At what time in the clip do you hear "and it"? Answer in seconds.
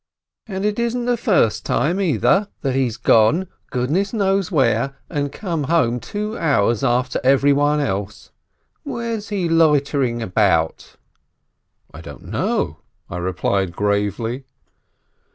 0.47-0.79